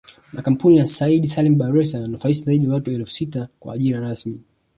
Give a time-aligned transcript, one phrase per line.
[0.33, 4.39] Makampuni ya Said Salim Bakhresa yananufaisha zaidi ya watu elfu sita kwa ajira rasmi